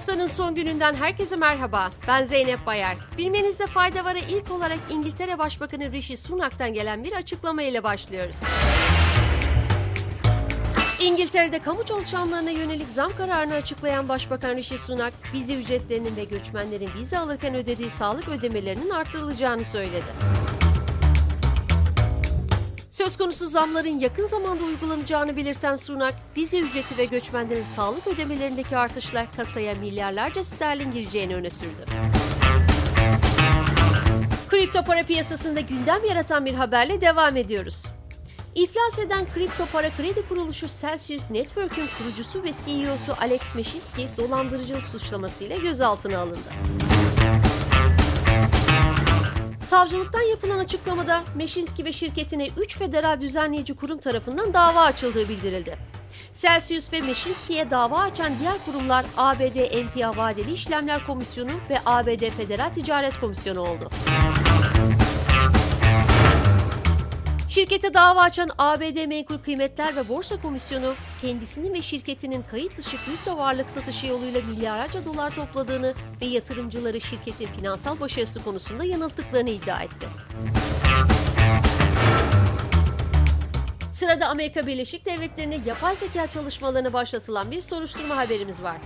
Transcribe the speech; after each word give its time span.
Haftanın 0.00 0.26
son 0.26 0.54
gününden 0.54 0.94
herkese 0.94 1.36
merhaba. 1.36 1.90
Ben 2.08 2.24
Zeynep 2.24 2.66
Bayar. 2.66 2.96
Bilmenizde 3.18 3.66
fayda 3.66 4.04
var'a 4.04 4.18
ilk 4.18 4.50
olarak 4.50 4.78
İngiltere 4.90 5.38
Başbakanı 5.38 5.92
Rishi 5.92 6.16
Sunak'tan 6.16 6.72
gelen 6.72 7.04
bir 7.04 7.12
açıklama 7.12 7.62
ile 7.62 7.82
başlıyoruz. 7.82 8.36
İngiltere'de 11.00 11.58
kamu 11.58 11.84
çalışanlarına 11.84 12.50
yönelik 12.50 12.90
zam 12.90 13.16
kararını 13.16 13.54
açıklayan 13.54 14.08
Başbakan 14.08 14.56
Rishi 14.56 14.78
Sunak, 14.78 15.12
vize 15.34 15.54
ücretlerinin 15.54 16.16
ve 16.16 16.24
göçmenlerin 16.24 16.90
vize 16.96 17.18
alırken 17.18 17.54
ödediği 17.54 17.90
sağlık 17.90 18.28
ödemelerinin 18.28 18.90
arttırılacağını 18.90 19.64
söyledi. 19.64 20.59
Söz 23.00 23.16
konusu 23.16 23.46
zamların 23.46 23.98
yakın 23.98 24.26
zamanda 24.26 24.64
uygulanacağını 24.64 25.36
belirten 25.36 25.76
Sunak, 25.76 26.14
vize 26.36 26.58
ücreti 26.58 26.98
ve 26.98 27.04
göçmenlerin 27.04 27.62
sağlık 27.62 28.06
ödemelerindeki 28.06 28.76
artışla 28.76 29.26
kasaya 29.36 29.74
milyarlarca 29.74 30.44
sterlin 30.44 30.90
gireceğini 30.90 31.36
öne 31.36 31.50
sürdü. 31.50 31.84
Kripto 34.48 34.84
para 34.84 35.02
piyasasında 35.02 35.60
gündem 35.60 36.04
yaratan 36.08 36.44
bir 36.44 36.54
haberle 36.54 37.00
devam 37.00 37.36
ediyoruz. 37.36 37.86
İflas 38.54 38.98
eden 38.98 39.26
kripto 39.34 39.66
para 39.72 39.90
kredi 39.90 40.28
kuruluşu 40.28 40.66
Celsius 40.80 41.30
Network'ün 41.30 41.86
kurucusu 41.98 42.42
ve 42.42 42.52
CEO'su 42.64 43.14
Alex 43.20 43.54
Meshiski 43.54 44.08
dolandırıcılık 44.16 44.88
suçlamasıyla 44.88 45.56
gözaltına 45.56 46.18
alındı. 46.18 46.50
Savcılıktan 49.80 50.20
yapılan 50.20 50.58
açıklamada 50.58 51.22
Meşinski 51.34 51.84
ve 51.84 51.92
şirketine 51.92 52.48
3 52.56 52.78
federal 52.78 53.20
düzenleyici 53.20 53.74
kurum 53.74 53.98
tarafından 53.98 54.54
dava 54.54 54.80
açıldığı 54.80 55.28
bildirildi. 55.28 55.76
Celsius 56.34 56.92
ve 56.92 57.00
Meşinski'ye 57.00 57.70
dava 57.70 57.98
açan 57.98 58.32
diğer 58.38 58.64
kurumlar 58.64 59.06
ABD 59.16 59.56
Emtia 59.78 60.16
Vadeli 60.16 60.52
İşlemler 60.52 61.06
Komisyonu 61.06 61.52
ve 61.70 61.78
ABD 61.86 62.30
Federal 62.36 62.74
Ticaret 62.74 63.20
Komisyonu 63.20 63.60
oldu. 63.60 63.90
Şirkete 67.50 67.94
dava 67.94 68.20
açan 68.20 68.50
ABD 68.58 69.06
Menkul 69.06 69.38
Kıymetler 69.38 69.96
ve 69.96 70.08
Borsa 70.08 70.40
Komisyonu, 70.40 70.94
kendisinin 71.20 71.74
ve 71.74 71.82
şirketinin 71.82 72.44
kayıt 72.50 72.76
dışı 72.76 72.96
kripto 72.96 73.38
varlık 73.38 73.70
satışı 73.70 74.06
yoluyla 74.06 74.42
milyarlarca 74.42 75.04
dolar 75.04 75.34
topladığını 75.34 75.94
ve 76.22 76.26
yatırımcıları 76.26 77.00
şirketin 77.00 77.46
finansal 77.46 78.00
başarısı 78.00 78.44
konusunda 78.44 78.84
yanılttıklarını 78.84 79.50
iddia 79.50 79.82
etti. 79.82 80.06
Sırada 83.90 84.28
Amerika 84.28 84.66
Birleşik 84.66 85.06
Devletleri'ne 85.06 85.58
yapay 85.66 85.96
zeka 85.96 86.26
çalışmalarına 86.26 86.92
başlatılan 86.92 87.50
bir 87.50 87.60
soruşturma 87.60 88.16
haberimiz 88.16 88.62
var. 88.62 88.76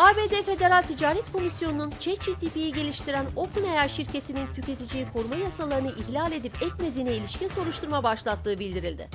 ABD 0.00 0.42
Federal 0.46 0.82
Ticaret 0.82 1.32
Komisyonu'nun 1.32 1.92
ChatGPT'yi 2.00 2.72
geliştiren 2.72 3.26
OpenAI 3.36 3.88
şirketinin 3.88 4.46
tüketiciyi 4.52 5.06
koruma 5.12 5.36
yasalarını 5.36 5.90
ihlal 5.90 6.32
edip 6.32 6.62
etmediğine 6.62 7.12
ilişkin 7.12 7.48
soruşturma 7.48 8.02
başlattığı 8.02 8.58
bildirildi. 8.58 9.08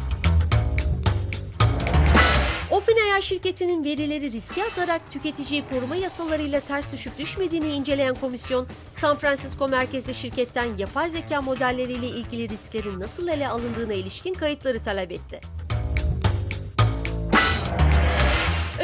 OpenAI 2.71 3.23
şirketinin 3.23 3.83
verileri 3.83 4.31
riske 4.31 4.63
atarak 4.63 5.11
tüketiciyi 5.11 5.63
koruma 5.69 5.95
yasalarıyla 5.95 6.59
ters 6.59 6.93
düşüp 6.93 7.17
düşmediğini 7.17 7.67
inceleyen 7.67 8.15
komisyon, 8.15 8.67
San 8.91 9.17
Francisco 9.17 9.67
merkezli 9.67 10.13
şirketten 10.13 10.77
yapay 10.77 11.09
zeka 11.09 11.41
modelleriyle 11.41 12.07
ilgili 12.07 12.49
risklerin 12.49 12.99
nasıl 12.99 13.27
ele 13.27 13.47
alındığına 13.47 13.93
ilişkin 13.93 14.33
kayıtları 14.33 14.83
talep 14.83 15.11
etti. 15.11 15.64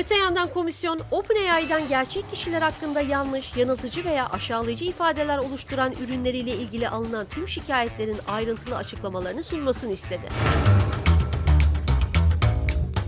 Öte 0.01 0.17
yandan 0.17 0.47
komisyon 0.47 0.99
OpenAI'dan 1.11 1.87
gerçek 1.87 2.31
kişiler 2.31 2.61
hakkında 2.61 3.01
yanlış, 3.01 3.55
yanıltıcı 3.57 4.05
veya 4.05 4.29
aşağılayıcı 4.29 4.85
ifadeler 4.85 5.37
oluşturan 5.37 5.93
ürünleriyle 6.03 6.51
ilgili 6.51 6.89
alınan 6.89 7.27
tüm 7.29 7.47
şikayetlerin 7.47 8.17
ayrıntılı 8.27 8.75
açıklamalarını 8.75 9.43
sunmasını 9.43 9.91
istedi. 9.91 10.21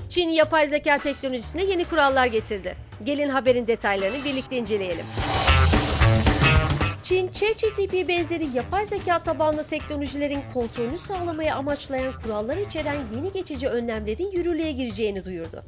Çin 0.10 0.30
yapay 0.30 0.68
zeka 0.68 0.98
teknolojisine 0.98 1.64
yeni 1.64 1.86
kurallar 1.86 2.26
getirdi. 2.26 2.76
Gelin 3.04 3.30
haberin 3.30 3.68
detaylarını 3.68 4.26
birlikte 4.26 4.58
inceleyelim. 4.58 5.06
Çin, 7.04 7.32
ChatGPT 7.32 8.08
benzeri 8.08 8.48
yapay 8.54 8.86
zeka 8.86 9.24
tabanlı 9.24 9.64
teknolojilerin 9.64 10.44
kontrolünü 10.54 10.98
sağlamaya 10.98 11.56
amaçlayan 11.56 12.14
kurallar 12.24 12.58
içeren 12.58 12.98
yeni 13.16 13.32
geçici 13.32 13.68
önlemlerin 13.68 14.32
yürürlüğe 14.32 14.72
gireceğini 14.72 15.26
duyurdu. 15.26 15.64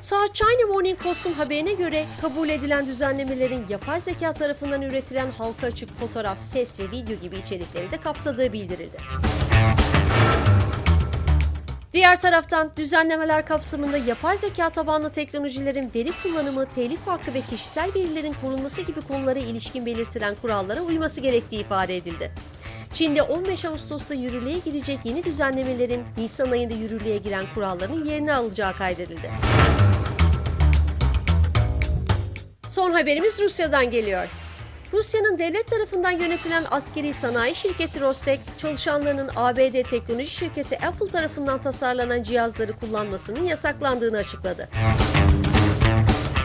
South 0.00 0.32
China 0.34 0.66
Morning 0.68 0.98
Post'un 0.98 1.32
haberine 1.32 1.72
göre 1.72 2.06
kabul 2.20 2.48
edilen 2.48 2.86
düzenlemelerin 2.86 3.64
yapay 3.68 4.00
zeka 4.00 4.32
tarafından 4.32 4.82
üretilen 4.82 5.30
halka 5.30 5.66
açık 5.66 5.98
fotoğraf, 5.98 6.38
ses 6.38 6.80
ve 6.80 6.90
video 6.90 7.16
gibi 7.16 7.36
içerikleri 7.36 7.90
de 7.90 7.96
kapsadığı 7.96 8.52
bildirildi. 8.52 8.98
Diğer 11.92 12.20
taraftan 12.20 12.70
düzenlemeler 12.76 13.46
kapsamında 13.46 13.96
yapay 13.96 14.38
zeka 14.38 14.70
tabanlı 14.70 15.10
teknolojilerin 15.10 15.90
veri 15.94 16.10
kullanımı, 16.22 16.66
telif 16.66 17.06
hakkı 17.06 17.34
ve 17.34 17.40
kişisel 17.40 17.90
verilerin 17.94 18.34
korunması 18.42 18.82
gibi 18.82 19.00
konulara 19.00 19.38
ilişkin 19.38 19.86
belirtilen 19.86 20.34
kurallara 20.42 20.80
uyması 20.80 21.20
gerektiği 21.20 21.60
ifade 21.60 21.96
edildi. 21.96 22.32
Çin'de 22.92 23.22
15 23.22 23.64
Ağustos'ta 23.64 24.14
yürürlüğe 24.14 24.58
girecek 24.58 24.98
yeni 25.04 25.24
düzenlemelerin 25.24 26.04
Nisan 26.16 26.50
ayında 26.50 26.74
yürürlüğe 26.74 27.16
giren 27.18 27.44
kuralların 27.54 28.04
yerini 28.04 28.32
alacağı 28.32 28.76
kaydedildi. 28.76 29.30
Son 32.68 32.92
haberimiz 32.92 33.40
Rusya'dan 33.40 33.90
geliyor. 33.90 34.28
Rusya'nın 34.92 35.38
devlet 35.38 35.66
tarafından 35.66 36.10
yönetilen 36.10 36.64
askeri 36.70 37.14
sanayi 37.14 37.54
şirketi 37.54 38.00
Rostek, 38.00 38.40
çalışanlarının 38.58 39.30
ABD 39.36 39.82
teknoloji 39.90 40.30
şirketi 40.30 40.86
Apple 40.86 41.10
tarafından 41.10 41.62
tasarlanan 41.62 42.22
cihazları 42.22 42.72
kullanmasının 42.72 43.44
yasaklandığını 43.44 44.16
açıkladı. 44.16 44.68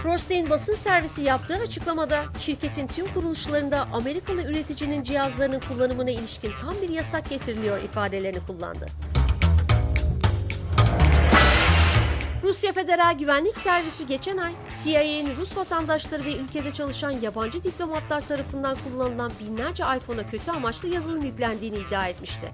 Rostek'in 0.06 0.50
basın 0.50 0.76
servisi 0.76 1.24
yaptığı 1.24 1.56
açıklamada 1.56 2.26
şirketin 2.40 2.88
tüm 2.88 3.14
kuruluşlarında 3.14 3.88
Amerikalı 3.94 4.44
üreticinin 4.44 5.04
cihazlarının 5.04 5.60
kullanımına 5.60 6.10
ilişkin 6.12 6.52
tam 6.62 6.76
bir 6.82 6.90
yasak 6.90 7.30
getiriliyor 7.30 7.84
ifadelerini 7.84 8.40
kullandı. 8.48 8.86
Rusya 12.54 12.74
Federal 12.74 13.18
Güvenlik 13.18 13.58
Servisi 13.58 14.08
geçen 14.08 14.38
ay 14.38 14.52
CIA'nin 14.84 15.38
Rus 15.38 15.58
vatandaşları 15.58 16.26
ve 16.26 16.36
ülkede 16.36 16.74
çalışan 16.74 17.12
yabancı 17.12 17.64
diplomatlar 17.64 18.28
tarafından 18.28 18.78
kullanılan 18.84 19.32
binlerce 19.40 19.84
iPhone'a 19.98 20.30
kötü 20.30 20.52
amaçlı 20.52 20.88
yazılım 20.88 21.26
yüklendiğini 21.26 21.78
iddia 21.78 22.08
etmişti. 22.08 22.52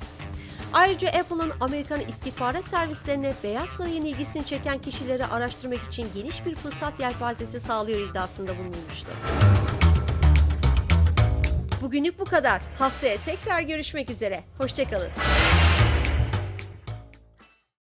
Ayrıca 0.73 1.09
Apple'ın 1.09 1.51
Amerikan 1.59 2.01
istihbarat 2.01 2.65
servislerine 2.65 3.33
Beyaz 3.43 3.69
Saray'ın 3.69 4.05
ilgisini 4.05 4.45
çeken 4.45 4.77
kişileri 4.77 5.25
araştırmak 5.25 5.83
için 5.83 6.07
geniş 6.13 6.45
bir 6.45 6.55
fırsat 6.55 6.99
yelpazesi 6.99 7.59
sağlıyor 7.59 8.09
iddiasında 8.09 8.57
bulunmuştu. 8.57 9.09
Bugünlük 11.81 12.19
bu 12.19 12.25
kadar. 12.25 12.61
Haftaya 12.77 13.17
tekrar 13.25 13.61
görüşmek 13.61 14.09
üzere. 14.09 14.43
Hoşçakalın. 14.57 15.09